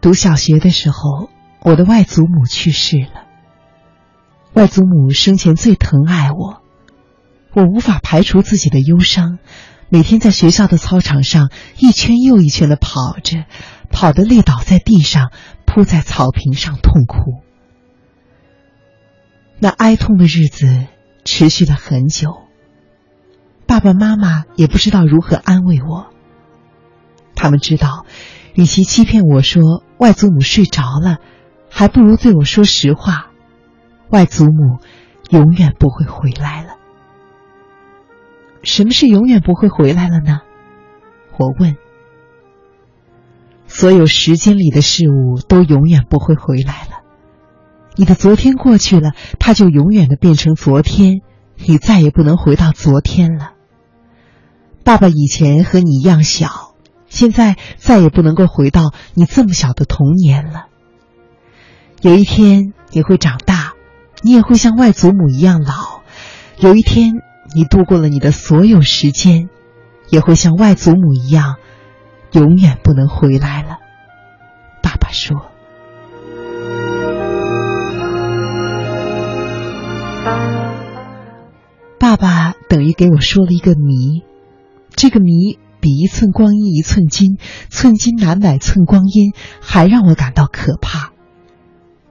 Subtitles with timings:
[0.00, 1.28] 读小学的时候，
[1.60, 3.24] 我的外祖母去世了。
[4.54, 6.62] 外祖母生前最疼爱我，
[7.52, 9.38] 我无法排除自己的忧伤，
[9.88, 13.44] 每天在学校的操场上一圈又一圈的跑着，
[13.90, 15.32] 跑得累倒在地上，
[15.66, 17.42] 扑在草坪上痛哭。
[19.58, 20.86] 那哀痛的日子
[21.24, 22.42] 持续了很久，
[23.66, 26.06] 爸爸妈妈也不知道如何安慰我。
[27.34, 28.06] 他们知道，
[28.54, 31.18] 与其欺骗我说外祖母睡着了，
[31.70, 33.30] 还不如对我说实话。
[34.10, 34.78] 外祖母
[35.30, 36.76] 永远不会回来了。
[38.62, 40.40] 什么是永远不会回来了呢？
[41.36, 41.76] 我问。
[43.66, 47.02] 所有时间里的事物都永远不会回来了。
[47.96, 51.20] 你的昨天过去了，它就永远的变成昨天，
[51.56, 53.52] 你再也不能回到昨天了。
[54.84, 56.67] 爸爸以前和你一样小，
[57.08, 60.66] 现在再也不能够回到你这么小的童年了。
[62.00, 63.74] 有一天你会长大。
[64.20, 66.00] 你也会像外祖母一样老，
[66.58, 67.12] 有一天
[67.54, 69.48] 你度过了你的所有时间，
[70.10, 71.54] 也会像外祖母一样，
[72.32, 73.78] 永远不能回来了。
[74.82, 75.52] 爸爸说
[82.00, 84.24] ：“爸爸等于给我说了一个谜，
[84.96, 87.38] 这个谜比一寸光阴一寸金，
[87.70, 91.12] 寸金难买寸光阴，还让我感到可怕。”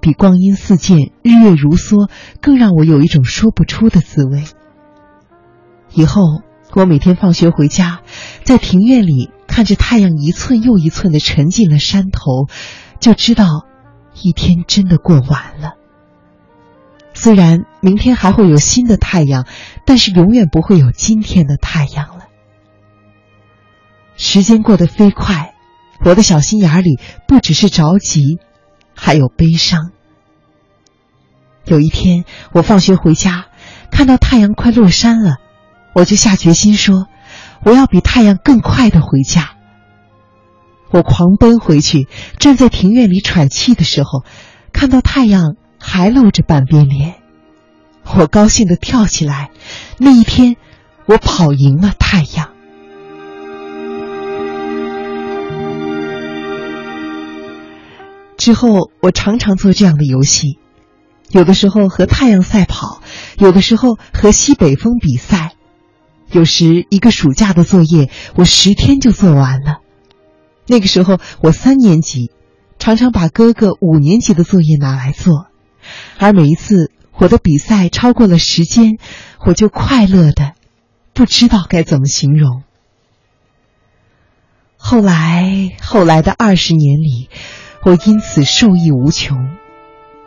[0.00, 2.08] 比光阴似箭、日月如梭
[2.40, 4.44] 更让我有一种说不出的滋味。
[5.92, 6.22] 以后
[6.72, 8.00] 我每天放学回家，
[8.42, 12.46] 在庭院里看着太阳一寸又一寸的沉进了山头，
[12.98, 13.66] 就知道
[14.22, 15.74] 一天真的过完了。
[17.12, 19.46] 虽然明天还会有新的太阳，
[19.84, 22.19] 但是永远不会有今天的太阳了。
[24.32, 25.54] 时间过得飞快，
[26.04, 28.38] 我的小心眼里不只是着急。
[28.94, 29.90] 还有悲伤。
[31.64, 33.46] 有一天，我放学回家，
[33.90, 35.38] 看到太阳快落山了，
[35.94, 37.08] 我就下决心说
[37.66, 39.56] ：“我要比太阳更快的回家。”
[40.92, 42.06] 我狂奔回去，
[42.38, 44.22] 站在庭院里喘气的时候，
[44.72, 47.16] 看到太阳还露着半边脸，
[48.14, 49.50] 我高兴的跳起来。
[49.98, 50.54] 那一天，
[51.06, 52.49] 我跑赢了太阳。
[58.40, 60.58] 之后，我常常做这样的游戏，
[61.28, 63.02] 有的时候和太阳赛跑，
[63.36, 65.56] 有的时候和西北风比赛，
[66.32, 69.80] 有时一个暑假的作业我十天就做完了。
[70.66, 72.30] 那个时候我三年级，
[72.78, 75.48] 常常把哥哥五年级的作业拿来做，
[76.16, 78.96] 而每一次我的比赛超过了时间，
[79.44, 80.54] 我就快乐的
[81.12, 82.62] 不知道该怎么形容。
[84.78, 87.28] 后来，后来的二十年里。
[87.84, 89.56] 我因此受益无穷。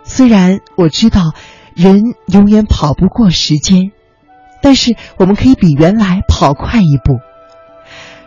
[0.03, 1.33] 虽然我知道
[1.75, 3.91] 人永远跑不过时间，
[4.61, 7.19] 但是我们可以比原来跑快一步。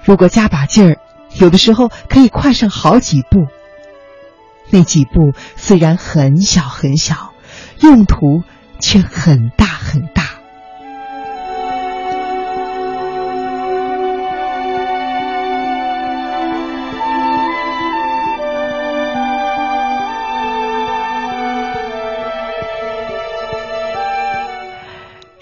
[0.05, 0.99] 如果加把劲儿，
[1.39, 3.47] 有的时候可以快上好几步。
[4.71, 7.33] 那几步虽然很小很小，
[7.81, 8.43] 用途
[8.79, 9.76] 却很大。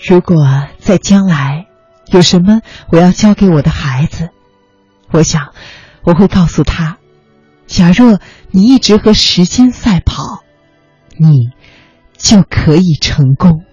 [0.06, 1.66] 如果在将来
[2.08, 2.60] 有什么
[2.90, 4.28] 我要教给我的孩子，
[5.10, 5.54] 我想
[6.02, 6.98] 我会告诉他：
[7.66, 8.20] 假若
[8.50, 10.42] 你一直和时间赛跑，
[11.16, 11.50] 你
[12.18, 13.63] 就可以成功。